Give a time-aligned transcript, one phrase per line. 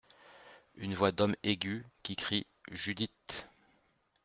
[0.77, 3.47] Une voix d’homme, aiguë, qui crie:«Judith!